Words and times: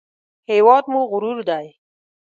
هېواد 0.51 0.83
مو 0.91 1.01
غرور 1.11 1.39
دی 1.49 1.67